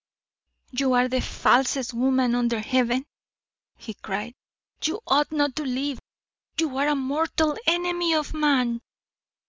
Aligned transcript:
"You 0.71 0.93
are 0.93 1.07
the 1.07 1.21
falsest 1.21 1.93
woman 1.93 2.33
under 2.33 2.59
heaven!" 2.59 3.05
he 3.77 3.93
cried. 3.93 4.33
"You 4.83 4.99
ought 5.05 5.31
not 5.31 5.55
to 5.57 5.63
live; 5.63 5.99
you 6.57 6.75
are 6.79 6.87
a 6.87 6.95
mortal 6.95 7.55
enemy 7.67 8.15
of 8.15 8.33
man!" 8.33 8.81